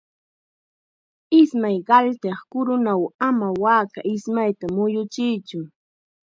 Ismay 1.41 1.77
qaltiq 1.87 2.39
kurunaw 2.51 3.01
ama 3.27 3.47
waaka 3.63 3.99
ismayta 4.13 4.65
muyuchiytsu. 4.75 5.59